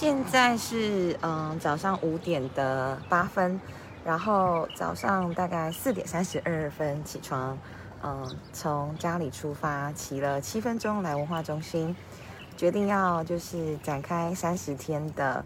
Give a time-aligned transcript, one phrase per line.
[0.00, 3.60] 现在是嗯早上五点的八分，
[4.02, 7.58] 然后早上大概四点三十二分起床，
[8.02, 11.94] 嗯，从家里出发，骑了七分钟来文化中心，
[12.56, 15.44] 决定要就是展开三十天的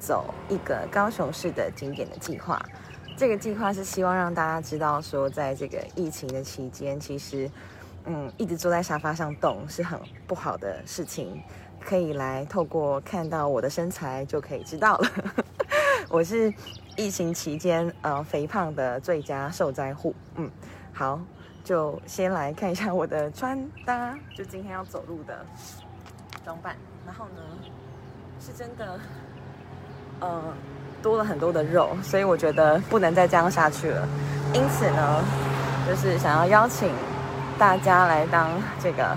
[0.00, 2.60] 走一个高雄市的景点的计划。
[3.16, 7.48] 这个计划是希望让大家知道说，在这个疫情的期间，其实
[8.06, 9.96] 嗯一直坐在沙发上动是很
[10.26, 11.40] 不好的事情。
[11.82, 15.10] 可以来透过看到我的身材就可以知道了，
[16.08, 16.52] 我是
[16.96, 20.14] 疫情期间呃肥胖的最佳受灾户。
[20.36, 20.50] 嗯，
[20.92, 21.20] 好，
[21.64, 25.44] 就先来看一下我的穿搭，就今天要走路的
[26.44, 26.76] 装扮。
[27.04, 27.42] 然后呢，
[28.40, 29.00] 是真的，
[30.20, 30.42] 呃，
[31.02, 34.08] 多了很多的肉，所以我觉得不能再这样下去了。
[34.54, 35.24] 因此呢，
[35.86, 36.90] 就是想要邀请
[37.58, 39.16] 大家来当这个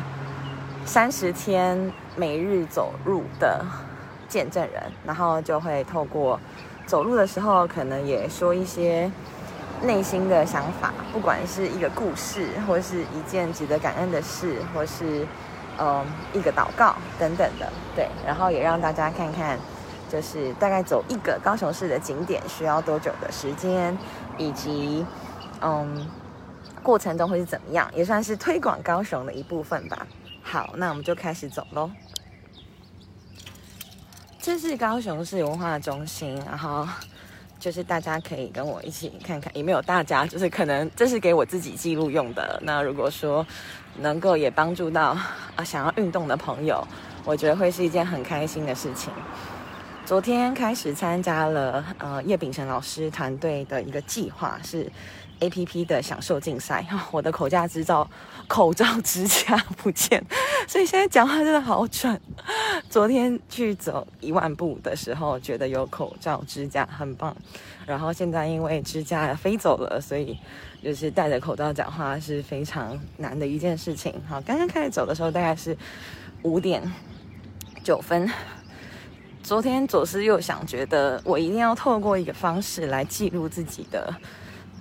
[0.86, 1.92] 三十天。
[2.18, 3.62] 每日走路的
[4.30, 6.40] 见证人，然后就会透过
[6.86, 9.12] 走路的时候，可能也说一些
[9.82, 15.28] 内心的想法，不管是一个故事，或是一件值得感恩的事，或是
[15.78, 19.60] 嗯一个祷告等等的，对，然后也让大家看看，
[20.10, 23.98] 就是大概走一个高雄市的景点需要多久的时间，
[24.38, 25.06] 以及
[25.60, 26.10] 嗯
[26.82, 30.08] 过程中会是怎么样，也算是推广高雄的一部分吧。
[30.48, 31.90] 好，那我们就开始走喽。
[34.40, 36.88] 这是高雄市文化中心，然后
[37.60, 42.62] 就是大家可以跟我一起看看，有没有大家，就是可能这是给我自己记录用的。
[42.64, 43.46] 那如果说
[43.98, 45.18] 能够也帮助到
[45.56, 46.88] 啊想要运动的朋友，
[47.26, 49.12] 我觉得会是一件很开心的事情。
[50.06, 54.90] 昨天开始参加了呃叶秉成老师团队的一个计划是。
[55.42, 58.10] A P P 的享受竞赛，我的口罩支罩、
[58.48, 60.24] 口罩支架不见，
[60.66, 62.20] 所以现在讲话真的好喘。
[62.90, 67.36] 昨天去走一万步的时候，觉得有口罩支架很棒，
[67.86, 70.38] 然后现在因为支架飞走了，所以
[70.82, 74.14] 就是戴着口罩讲话是非常难的一件事情。
[74.30, 75.78] 好，刚刚开始走的时候大概是
[76.44, 76.82] 五点
[77.84, 78.32] 九分，
[79.46, 84.12] 昨天左思右想，觉得我一定要透过一个方式来记录自己的。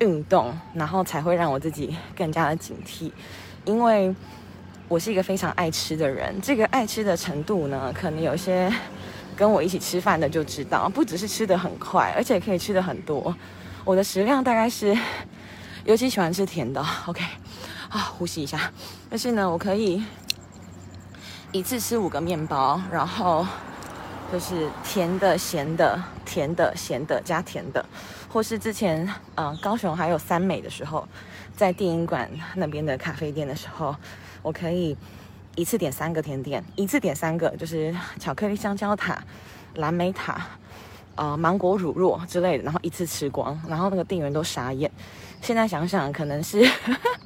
[0.00, 3.12] 运动，然后才会让我自己更加的警惕，
[3.66, 4.12] 因为
[4.88, 6.34] 我是一个非常爱吃的人。
[6.40, 8.72] 这个爱吃的程度呢，可能有些
[9.36, 13.36] 跟我一起吃饭的就知道，不只是吃的很快，而且可以吃的很多。
[13.84, 14.98] 我的食量大概是，
[15.84, 16.84] 尤其喜欢吃甜的。
[17.06, 17.22] OK，
[17.90, 18.72] 啊，呼吸一下。
[19.10, 20.02] 但是呢，我可以
[21.52, 23.46] 一次吃五个面包，然后
[24.32, 27.84] 就是甜的、咸的、甜的、咸的加甜的。
[28.28, 31.06] 或是之前，嗯，高雄还有三美的时候，
[31.56, 33.94] 在电影馆那边的咖啡店的时候，
[34.42, 34.96] 我可以
[35.54, 39.22] 一次点三个甜点，一次点三个，就是巧克力香蕉塔、
[39.76, 40.44] 蓝莓塔、
[41.14, 44.90] 呃，芒果乳酪之类的，然后一次吃光，然后那个店员都傻眼。
[45.40, 46.68] 现在想想，可能是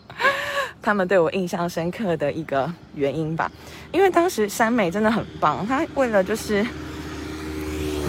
[0.83, 3.51] 他们对我印象深刻的一个原因吧，
[3.93, 6.67] 因为当时三美真的很棒，他为了就是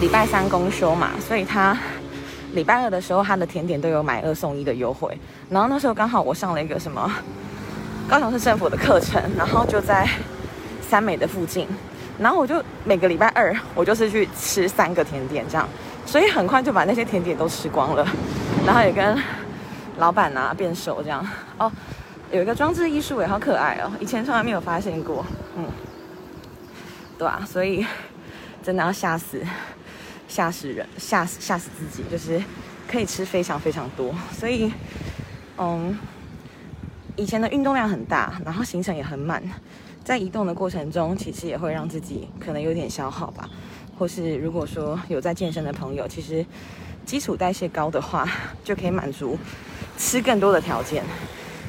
[0.00, 1.76] 礼拜三公休嘛，所以他。
[2.52, 5.16] 礼拜二的时候，他的甜点都有买二送一的优惠。
[5.48, 7.08] 然后那时候刚好我上了一个什么
[8.08, 10.04] 高雄市政府的课程，然后就在
[10.82, 11.68] 三美的附近。
[12.18, 15.68] 然后我就每个礼拜二，我就是去吃三个甜点这样，
[16.04, 18.04] 所以很快就把那些甜点都吃光了。
[18.66, 19.16] 然后也跟
[19.98, 21.24] 老板啊变熟这样。
[21.56, 21.70] 哦，
[22.32, 25.24] 有一个装置艺术也好可爱哦，以前从来没有发现过。
[25.56, 25.64] 嗯，
[27.16, 27.86] 对啊，所以
[28.60, 29.40] 真的要吓死。
[30.30, 32.40] 吓死人，吓死吓死自己，就是
[32.88, 34.72] 可以吃非常非常多， 所以，
[35.58, 35.98] 嗯，
[37.16, 39.42] 以前的运动量很大，然后行程也很满，
[40.04, 43.50] 在移动的过程中，其实也会让自己可能有点消耗吧，
[43.98, 46.46] 或是如果说有在健身的朋友，其实
[47.04, 48.24] 基础代谢高的话，
[48.62, 49.36] 就可以满足
[49.98, 51.02] 吃更多的条件，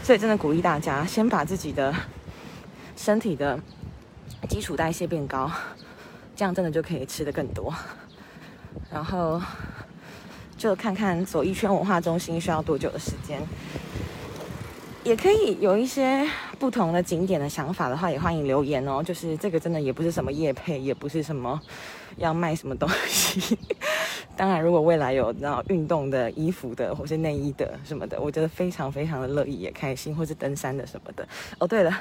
[0.04, 1.92] 所以真的鼓励大家先把自己的
[2.96, 3.60] 身体的
[4.48, 5.52] 基础代谢变高，
[6.36, 7.74] 这样真的就可以吃的更多。
[8.92, 9.42] 然后
[10.58, 13.42] 就看看走一圈文化中心需要多久的时间，
[15.04, 16.30] 也可以有一些
[16.60, 19.02] 不同的景点的想法的话，也欢迎留言哦。
[19.02, 21.60] 就是这个真的也不是什么夜配，也不是什么
[22.18, 23.58] 要卖什么东西。
[24.38, 31.28] 当然，如果未来有那运动的衣服的，或是内衣的什么的，我觉得非常非常的乐意，也开心，或是登山的什么的。
[31.58, 31.92] 哦，对了，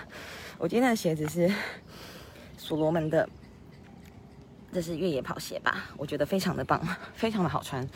[0.58, 1.50] 我今天的鞋子是
[2.58, 3.28] 所罗门的。
[4.72, 5.84] 这是越野跑鞋吧？
[5.96, 6.80] 我觉得非常的棒，
[7.14, 7.86] 非常的好穿。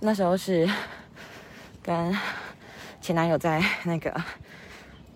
[0.00, 0.68] 那时候是
[1.82, 2.16] 跟
[3.00, 4.14] 前男友在那个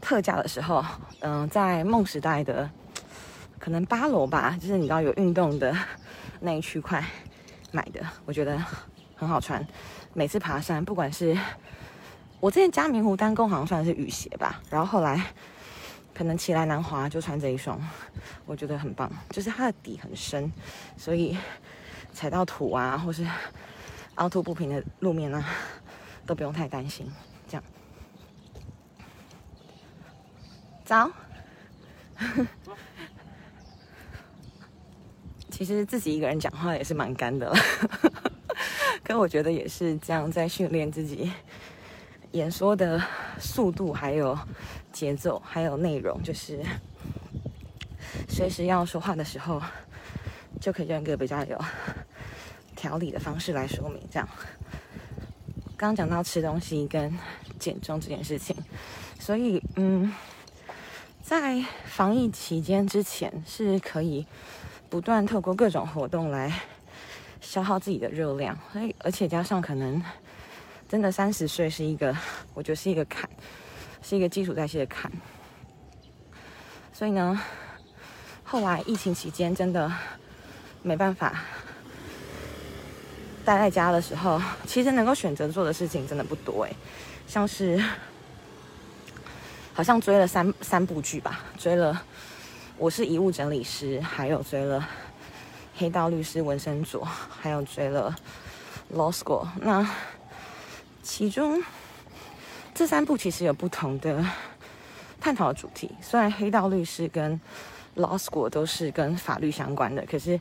[0.00, 0.84] 特价的时候，
[1.20, 2.70] 嗯，在梦时代的
[3.58, 5.76] 可能八楼吧，就是你知道有运动的
[6.40, 7.04] 那一区块
[7.72, 8.62] 买的，我觉得
[9.16, 9.66] 很好穿。
[10.12, 11.36] 每次爬山，不管是
[12.40, 15.22] 我之前加明湖单弓好像算是雨鞋吧，然后后来
[16.20, 17.80] 可能起来南华就穿这一双，
[18.44, 20.52] 我觉得很棒，就是它的底很深，
[20.94, 21.34] 所以
[22.12, 23.26] 踩到土啊，或是
[24.16, 25.42] 凹凸不平的路面啊，
[26.26, 27.10] 都不用太担心。
[27.48, 27.64] 这样，
[30.84, 31.10] 早。
[35.50, 37.56] 其实自己一个人讲话也是蛮干的了，
[39.02, 41.32] 可我觉得也是这样在训练自己
[42.32, 43.02] 演说的
[43.38, 44.38] 速度，还有
[44.92, 46.60] 节奏，还有内容，就是
[48.28, 49.60] 随时要说话的时候，
[50.60, 51.58] 就可以用一个比较有
[52.76, 54.00] 条理的方式来说明。
[54.10, 54.28] 这样，
[55.76, 57.16] 刚刚讲到吃东西跟
[57.58, 58.56] 减重这件事情，
[59.18, 60.12] 所以嗯。
[61.22, 64.26] 在防疫期间之前，是可以
[64.88, 66.52] 不断透过各种活动来
[67.40, 70.02] 消耗自己的热量，所以而且加上可能
[70.88, 72.16] 真的三十岁是一个，
[72.52, 73.30] 我觉得是一个坎，
[74.02, 75.10] 是一个基础代谢的坎。
[76.92, 77.40] 所以呢，
[78.44, 79.92] 后来疫情期间真的
[80.82, 81.40] 没办法
[83.44, 86.76] 待在家的时候，其实能够选择做的事情真的不多诶，
[87.26, 87.82] 像是。
[89.72, 91.94] 好像追了三三部剧吧，追了
[92.76, 94.78] 《我是遗物整理师》，还有追了
[95.78, 98.14] 《黑道律师》纹身组，还有追了
[98.94, 99.46] 《Law School》。
[99.60, 99.88] 那
[101.02, 101.62] 其中
[102.80, 104.24] 这三部其实有不同的
[105.20, 105.90] 探讨的主题。
[106.00, 107.38] 虽然《黑道律师》跟
[108.00, 110.40] 《Law School》都是跟法律相关的，可是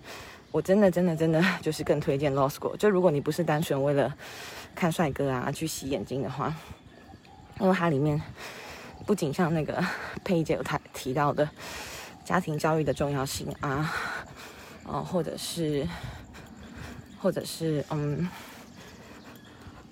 [0.49, 2.73] 我真的真的真的就是更推荐《Law School》。
[2.77, 4.15] 就如果你不是单纯为了
[4.73, 6.55] 看帅哥啊去洗眼睛的话，
[7.59, 8.21] 因为它里面。
[9.05, 9.83] 不仅像那个
[10.23, 11.49] 佩姐有提提到的
[12.23, 13.93] 家庭教育的重要性啊，
[14.85, 15.85] 哦，或者是，
[17.19, 18.29] 或者是，嗯，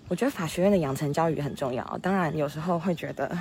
[0.08, 2.00] 我觉得法学院的养成教育很重要。
[2.02, 3.38] 当然，有时候会觉得，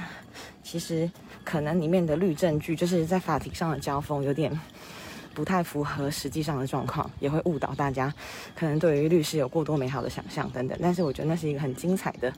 [0.62, 1.10] 其实
[1.44, 4.58] 可能里面的律证据就是在法庭上的交锋有点
[5.32, 8.12] 不太符合实际上的状况，也会误导大家，
[8.54, 10.76] 可能对于律师有过多美好的想象等等。
[10.82, 12.32] 但是，我觉得那是一个很精彩的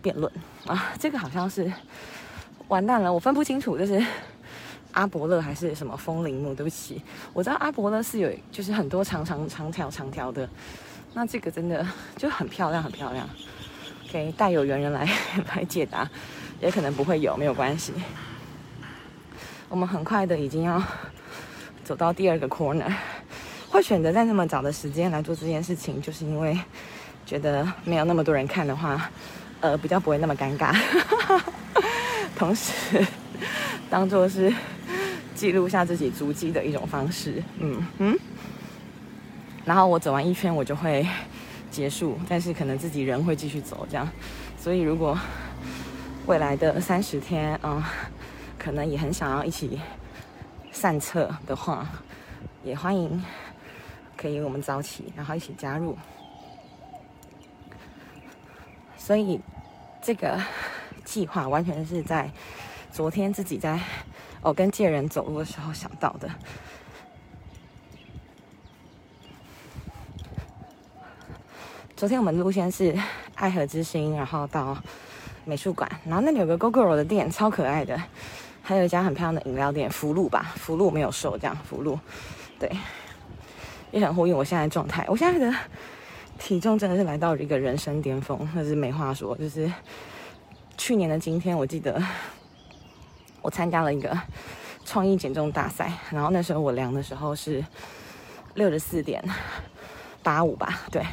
[0.00, 0.32] 辩论
[0.66, 1.70] 啊，这个好像是。
[2.68, 4.00] 完蛋了，我分不清楚这是
[4.92, 6.54] 阿伯乐还是什么风铃木。
[6.54, 10.48] 对不起，我知道阿伯勒是有，就是很多长长长条长条的。
[11.12, 11.86] 那这个真的
[12.16, 13.28] 就很漂亮，很漂亮。
[14.12, 15.08] 给带有缘人来
[15.54, 16.08] 来解答，
[16.60, 17.92] 也可能不会有，没有关系。
[19.68, 20.82] 我们很快的已经要
[21.84, 22.92] 走到第二个 corner，
[23.68, 26.58] 会选择在那么早的时间来做这件事情，就是因为
[27.24, 29.08] 觉得没有那么多人看的话，
[29.60, 30.76] 呃，比较不会那么尴尬。
[32.36, 33.06] 同时，
[33.88, 34.52] 当做是
[35.36, 38.18] 记录下自己足迹的一种方式，嗯嗯。
[39.64, 41.06] 然后我走完一圈，我就会
[41.70, 44.08] 结束，但是可能自己人会继续走，这样。
[44.58, 45.18] 所以如果
[46.26, 47.82] 未来的三十天，嗯，
[48.58, 49.80] 可能也很想要一起
[50.72, 51.88] 散策的话，
[52.64, 53.22] 也欢迎
[54.16, 55.96] 可以我们早起，然后一起加入。
[58.96, 59.40] 所以
[60.02, 60.40] 这个。
[61.02, 62.30] 计划完全是在
[62.92, 63.80] 昨天自己在
[64.42, 66.30] 哦跟借人走路的时候想到的。
[72.00, 72.98] 昨天我们路线是
[73.36, 74.74] 爱河之心，然后到
[75.44, 78.02] 美术馆，然后那里有个 GoGo 的店，超可爱的，
[78.62, 81.98] 还有一家很漂亮的饮料店，福禄吧，福禄没有售，这样福禄，
[82.58, 82.74] 对，
[83.90, 85.04] 也很呼应我现在的状态。
[85.08, 85.54] 我现在的
[86.38, 89.70] 体重真的是来到了一个人生巅峰，那是没话说，就是。
[90.78, 92.02] 去年的今天，我记得
[93.42, 94.18] 我参加了一个
[94.86, 97.62] 创意减重大赛，然后那时候我量的时候是
[98.54, 99.22] 六十四点
[100.22, 101.04] 八五吧，对，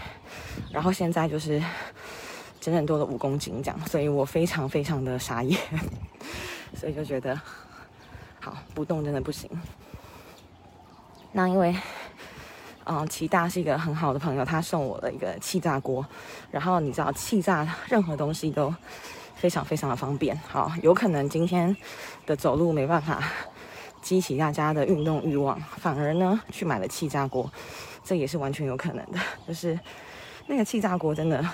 [0.72, 1.62] 然后现在就是
[2.60, 5.60] 整整多了五公斤这样，所以我非常非常的傻眼，
[6.76, 7.40] 所以就觉得
[8.40, 9.50] 好不动真的不行。
[11.32, 11.76] 那因为
[12.86, 16.06] 嗯，齐大是一个很好的朋友，他送我了一个气炸锅，
[16.52, 18.74] 然后你知道气炸任何东西都。
[19.38, 21.78] 非常非常的方便，好，有可能今天
[22.26, 23.24] 的走路没办法
[24.02, 27.48] 激起大家的运动欲望，反而呢去买了气炸锅，
[28.04, 29.20] 这也是完全有可能的。
[29.48, 29.80] 就是
[30.50, 31.46] 那个气炸锅真的，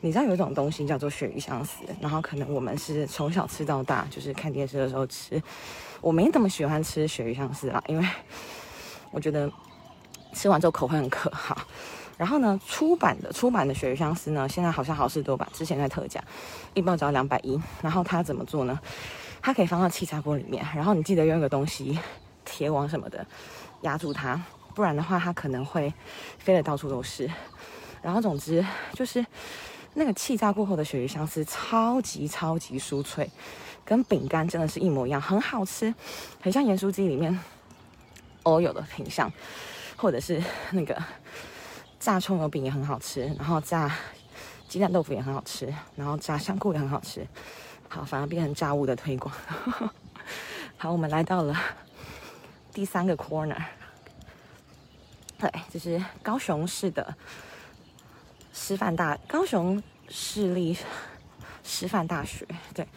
[0.00, 5.42] 你知道有一种东西叫做鳕鱼香丝，然后可能我们是从小吃到大，就是看电视的时候吃。
[6.00, 8.06] 我没那么喜欢吃鳕鱼香丝啊，因为
[9.10, 9.50] 我觉得
[10.32, 11.66] 吃完之后口会很渴，哈。
[12.16, 16.22] 然后呢，出版的出版的鳕鱼香丝呢，现在好像好事多吧，之前在特价，
[16.74, 17.60] 一包只要两百一。
[17.82, 18.78] 然后它怎么做呢？
[19.42, 21.98] 它可以放到气炸锅里面，然后你记得用一个东西，
[22.44, 23.26] 铁网什么的
[23.82, 24.40] 压住它，
[24.74, 25.92] 不然的话它可能会
[26.38, 27.28] 飞得到处都是。
[28.06, 29.26] 然后总之就是
[29.94, 33.28] 那个气炸过后的鳕鱼香丝超级超级酥脆，
[33.84, 35.92] 跟饼干真的是一模一样，很好吃，
[36.40, 37.36] 很像盐酥鸡里面
[38.44, 39.28] 偶有的品相，
[39.96, 40.96] 或者是那个
[41.98, 43.92] 炸葱油饼也很好吃，然后炸
[44.68, 47.26] 鸡蛋豆腐也很好吃，然后炸香菇也很好吃。
[47.88, 49.34] 好，反而变成炸物的推广。
[50.78, 51.60] 好，我们来到了
[52.72, 53.60] 第三个 corner，
[55.38, 57.16] 对，这是高雄市的
[58.58, 60.74] 师范大高雄市立
[61.62, 62.46] 师范大学。
[62.72, 62.88] 对，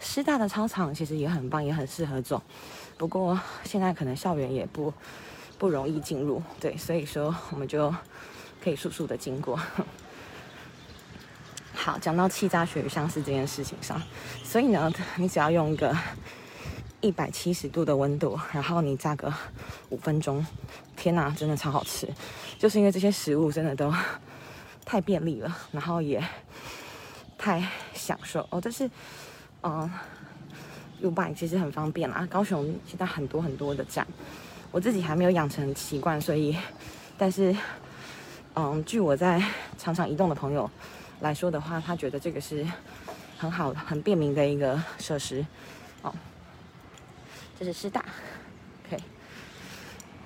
[0.00, 2.42] 师大的操场其实也很棒，也很适合走。
[2.96, 4.92] 不过现在可能校园也不
[5.58, 7.94] 不容易进入，对，所以说我们就
[8.64, 9.60] 可以速速的经过。
[11.74, 14.00] 好，讲到气炸鳕鱼相似这件事情上，
[14.42, 15.94] 所以呢，你只要用一个
[17.02, 19.32] 一百七十度的温度，然后你炸个
[19.90, 20.44] 五分钟，
[20.96, 22.08] 天哪，真的超好吃！
[22.58, 23.92] 就是因为这些食物真的都
[24.84, 26.22] 太便利了，然后也
[27.36, 28.60] 太享受哦。
[28.60, 28.90] 但是
[29.62, 29.90] 嗯
[31.00, 32.26] ，U b i 其实很方便啦。
[32.30, 34.06] 高雄现在很多很多的站，
[34.70, 36.56] 我自己还没有养成习惯，所以，
[37.16, 37.56] 但是
[38.54, 39.42] 嗯，据我在
[39.78, 40.70] 常常移动的朋友。
[41.20, 42.66] 来说的话，他觉得这个是
[43.38, 45.46] 很好、很便民的一个设施，
[46.02, 46.12] 哦，
[47.56, 48.04] 这是师大。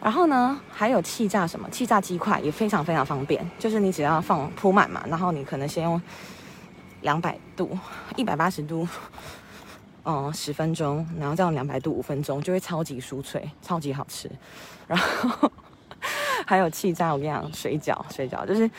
[0.03, 1.69] 然后呢，还有气炸什么？
[1.71, 6.00] 气炸鸡块也非常非常方便，就是你只要放铺满嘛，然后你可能先用
[7.00, 7.76] 两百度、
[8.17, 8.87] 一百八十度，
[10.05, 14.31] 嗯，十分钟，然后再用两百度五分钟，就会超级酥脆、超级好吃。
[14.87, 15.50] 然后
[16.47, 18.71] 还有气炸，我跟你讲，水饺，水饺就是。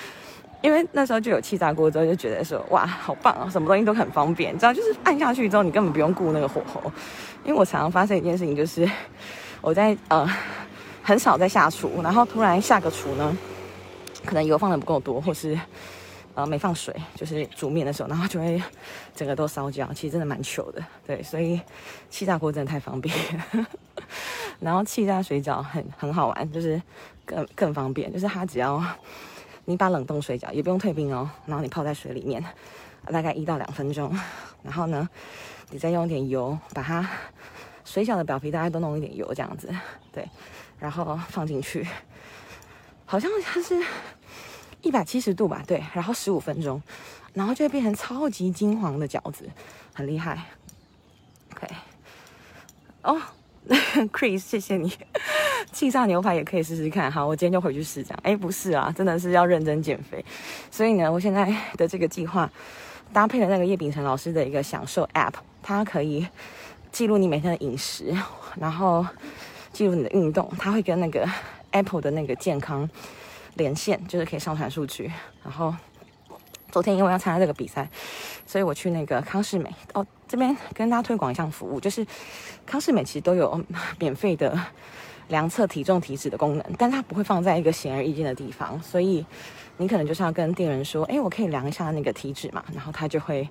[0.63, 6.81] 因为那时候就有气炸锅之后，就觉得说哇，好棒啊，什么东西都很方便，你知道，就是按下去之后，你根本不用顾那个火候。
[7.45, 8.89] 因为我常常发生一件事情，就是
[9.61, 10.27] 我在呃
[11.07, 13.37] 很少在下厨，然后突然下个厨呢，
[14.25, 15.57] 可能油放的不够多，或是
[16.35, 18.61] 呃没放水，就是煮面的时候，然后就会
[19.15, 20.83] 整个都烧焦，其实真的蛮糗的。
[21.05, 21.61] 对，所以
[22.09, 23.15] 气炸锅真的太方便。
[24.59, 26.81] 然后气炸水饺很很好玩，就是
[27.23, 28.83] 更更方便，就是它只要。
[29.63, 32.43] 你把冷冻水饺也不用退冰哦，然后你泡在水里面，
[33.11, 34.17] 大概一到两分钟，
[34.63, 35.07] 然后呢，
[35.71, 37.05] 你再用一点油把它
[37.83, 39.69] 水饺的表皮大概都弄一点油这样子，
[40.13, 40.25] 对，
[40.79, 41.87] 然后放进去，
[43.05, 43.83] 好像它是
[44.81, 46.81] 一百七十度吧，对，然后十五分钟，
[47.33, 49.49] 然后就会变成超级金黄的饺子，
[49.93, 50.45] 很厉害。
[51.55, 51.67] OK，
[53.01, 53.21] 哦，
[54.13, 54.91] Chris，谢谢你。
[55.73, 58.19] 气炸牛排也可以试试看，好，我今天就回去试这样。
[58.23, 60.23] 哎，不是啊，真的是要认真减肥。
[60.71, 62.49] 所以呢，我现在的这个计划
[63.11, 66.27] 搭配了那个叶秉辰老师的一个享受 App，它可以
[66.91, 68.15] 记录你每天的饮食，
[68.55, 69.05] 然后
[69.77, 71.23] 记录你的运动，它会跟那个
[71.69, 72.89] Apple 的那个健康
[73.53, 75.11] 连线，就是可以上传数据。
[75.43, 75.71] 然后
[76.71, 77.87] 昨天因为要参加这个比赛，
[78.47, 82.03] 所以我去那个康世美哦这边跟大家推广一项服务，就是
[82.65, 83.63] 康世美其实都有
[83.99, 84.59] 免费的。
[85.27, 89.25] 量测体重、体脂的功能，但它不会放在一个显而易见的地方，所以
[89.75, 93.45] 你可能就是要跟店员说：“哎，我可以量一下那个体脂嘛？”然后他就会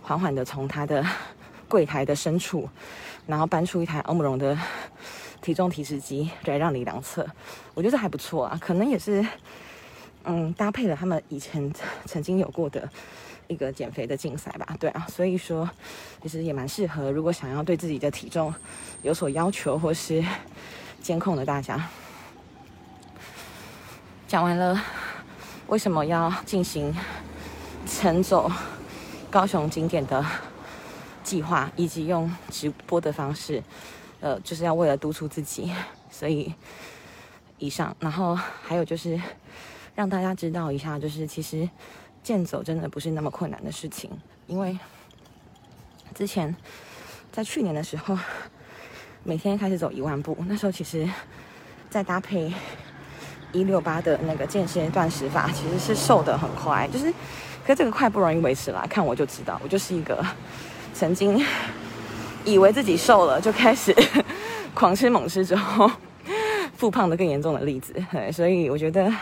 [0.00, 1.04] 缓缓的从他的
[1.66, 2.68] 柜台的深处，
[3.26, 4.56] 然后搬出一台欧姆龙的
[5.48, 7.26] 体重体脂机来让你量测。
[7.72, 9.26] 我觉得还不错啊，可能也是
[10.24, 11.72] 嗯搭配了他们以前
[12.04, 12.86] 曾经有过的
[13.46, 14.76] 一个减肥的竞赛吧。
[14.78, 15.66] 对啊，所以说
[16.20, 18.54] 其实也蛮适合，如果想要对自己的体重
[19.00, 20.22] 有所要求，或是。
[21.00, 21.88] 监控的大家，
[24.26, 24.78] 讲完了
[25.68, 26.92] 为什么要进行
[27.86, 28.50] 晨走
[29.30, 30.26] 高雄景点的
[31.22, 33.62] 计划，以及用直播的方式，
[34.20, 35.72] 呃，就是要为了督促自己，
[36.10, 36.54] 所以
[37.58, 39.20] 以上，然后还有就是
[39.94, 41.68] 让大家知道一下，就是其实
[42.22, 44.10] 健走真的不是那么困难的事情，
[44.46, 44.78] 因为
[46.14, 46.54] 之前
[47.32, 48.18] 在去年的时候。
[49.24, 51.06] 每天开始走一万步，那时候其实，
[51.90, 52.50] 再搭配
[53.52, 56.88] 一六八的那个间歇断食法，其实是瘦的很快。
[56.90, 57.12] 就是，
[57.66, 60.24] 可这个快不容易维持啦，看我就知道，我就是一个
[60.94, 61.44] 曾经
[62.50, 63.94] 以为自己瘦了，就开始
[64.74, 65.90] 狂吃猛吃之后，
[66.76, 67.94] 复胖的更严重的例子。
[68.32, 69.12] 所以我觉得。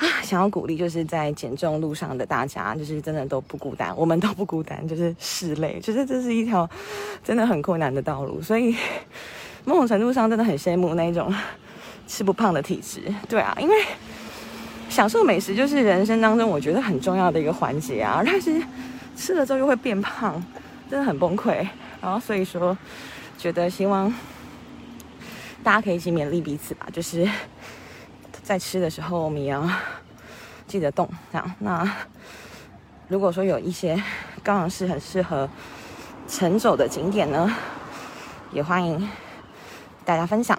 [0.00, 6.66] 啊，想要鼓励就是在减重路上的大家，就是真的都不孤单，我们都不孤单，就是室内，就是这是一条
[7.22, 8.74] 真的很困难的道路，所以
[9.66, 11.30] 某种程度上真的很羡慕那种
[12.06, 13.02] 吃不胖的体质。
[13.28, 13.74] 对啊，因为
[14.88, 18.58] 享受美食就是人生当中我觉得很重要的一个环节啊，但是
[19.14, 20.42] 吃了之后又会变胖，
[20.90, 21.66] 真的很崩溃。
[22.02, 22.76] 然后所以说，
[23.38, 24.12] 觉得希望
[25.62, 27.28] 大家可以一起勉励彼此吧，就是
[28.42, 29.70] 在吃的时候我们也要
[30.66, 31.08] 记得动。
[31.30, 31.88] 这样，那
[33.08, 34.02] 如果说有一些
[34.42, 35.48] 高雄市很适合
[36.26, 37.54] 晨走的景点呢，
[38.50, 39.08] 也欢迎
[40.04, 40.58] 大家分享。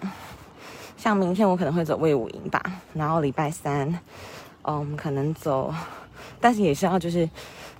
[0.96, 2.62] 像明天我可能会走魏武营吧，
[2.94, 3.98] 然后礼拜三，
[4.62, 5.74] 嗯，可能走，
[6.40, 7.28] 但是也是要就是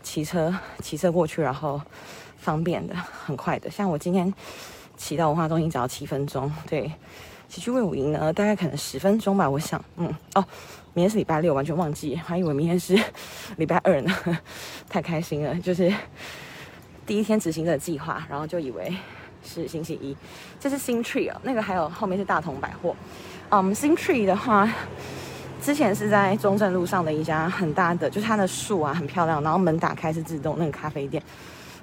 [0.02, 1.80] 骑车骑车过去，然后
[2.42, 2.94] 方便的，
[3.24, 3.70] 很快的。
[3.70, 4.32] 像我今天
[4.96, 6.92] 骑到文化中心只要七分钟，对，
[7.48, 10.44] 骑去魏武营呢大概可能十分钟吧，我想，嗯，哦，
[10.92, 12.98] 明天是礼拜六，完全忘记，还以为明天是
[13.56, 14.12] 礼拜二呢，
[14.88, 15.94] 太开心了，就是
[17.06, 18.92] 第一天执行的计划，然后就以为。
[19.44, 20.16] 是星期一，
[20.60, 22.94] 这是新 tree 哦，那个还有后面是大同百货。
[23.48, 24.72] 嗯，新 tree 的话，
[25.60, 31.20] 之前是在中正路上的一家很大的，就是它的树啊很漂亮，然后门打开是自动那个咖啡店，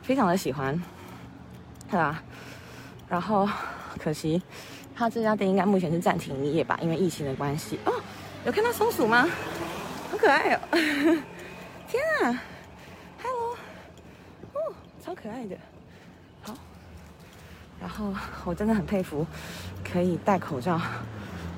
[0.10, 0.74] 非常的喜欢，
[1.88, 2.24] 对吧？
[3.08, 3.48] 然后
[4.00, 4.42] 可惜，
[4.96, 7.78] 他这家店应该目前是暂停营业吧，因为疫情的关系。
[7.86, 7.94] 哦，
[8.44, 9.30] 有看到松鼠吗？
[10.10, 10.60] 好可爱哦！
[11.88, 12.42] 天啊
[13.22, 13.56] ，Hello，
[14.54, 14.74] 哦，
[15.06, 15.56] 超可爱的。
[16.42, 16.56] 好
[17.80, 18.12] 然后
[18.46, 19.24] 我真的很佩服
[19.84, 20.82] 可以戴口罩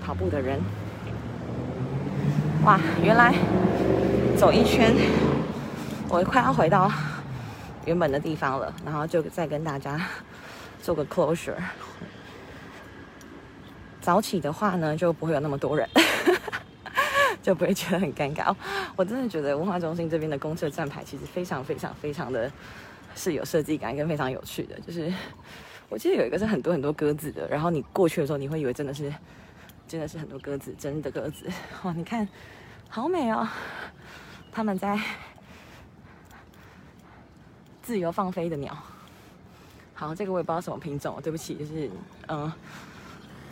[0.03, 0.59] 跑步的人。
[2.65, 3.33] 哇，原来
[4.37, 4.93] 走一圈，
[6.09, 6.91] 我快要回到
[7.85, 8.73] 原本的地方了。
[8.85, 9.99] 然后就再跟大家
[10.81, 11.55] 做个 closure。
[13.99, 15.87] 早起的话呢，就不会有那么多人，
[17.41, 18.55] 就不会觉得很尴尬。
[18.95, 22.51] 我真的觉得文化中心这边的公车站牌其实非常非常非常的
[23.15, 25.13] 是有设计感跟非常有趣的，就是。
[25.89, 29.13] 我记得有一个是很多很多鸽子的，然后你过去的时候，你会以为真的是，
[29.89, 31.45] 真的是很多鸽子，真的鸽子。
[31.83, 32.25] 哇，你看，
[32.87, 33.45] 好美哦！
[34.53, 34.97] 他们在
[37.81, 38.75] 自由放飞的鸟。
[39.93, 41.89] 好，这个我也不知道什么品种，对不起，就是
[42.27, 42.51] 嗯，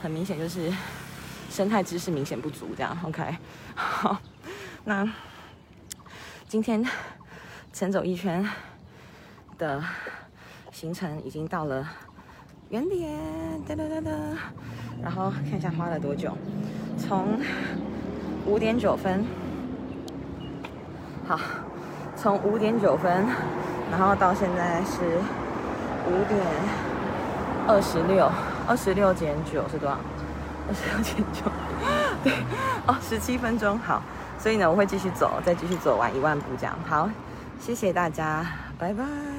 [0.02, 0.72] 很明显就是
[1.50, 3.38] 生态知识明显不足，这样 OK。
[3.76, 4.18] 好，
[4.86, 5.08] 那
[6.48, 6.84] 今天
[7.72, 8.48] 晨走一圈
[9.58, 9.84] 的
[10.72, 11.88] 行程已经到了。
[12.70, 13.20] 原点，
[13.68, 14.12] 哒哒哒哒，
[15.02, 16.38] 然后看一下花了多久，
[17.00, 17.40] 从
[18.46, 19.26] 五点九分，
[21.28, 21.40] 好，
[22.16, 23.26] 从五点九分，
[23.92, 25.18] 然后到现在是
[26.08, 26.40] 五点
[27.68, 28.30] 二十六，
[28.68, 29.98] 二十六减九是多少？
[30.68, 31.52] 二十六减九，
[32.24, 32.34] 对，
[32.86, 34.02] 哦，十七分钟，好，
[34.38, 37.10] 所以呢，我会继续走，再继续走完一万步这样，好，
[37.60, 38.46] 谢谢大家，
[38.78, 39.39] 拜拜。